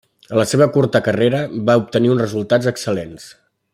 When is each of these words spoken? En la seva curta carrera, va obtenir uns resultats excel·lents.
En 0.35 0.37
la 0.39 0.45
seva 0.51 0.67
curta 0.77 1.01
carrera, 1.07 1.41
va 1.67 1.75
obtenir 1.83 2.13
uns 2.15 2.25
resultats 2.25 2.71
excel·lents. 2.73 3.29